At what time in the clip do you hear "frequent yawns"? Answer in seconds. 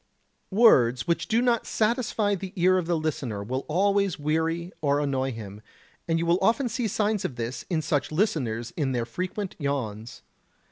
9.05-10.23